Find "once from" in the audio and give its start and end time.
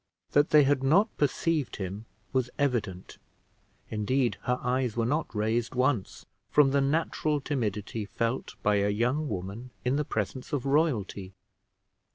5.75-6.71